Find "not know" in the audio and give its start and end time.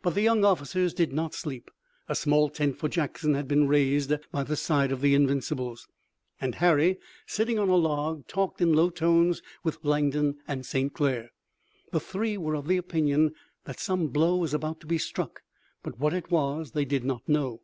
17.02-17.62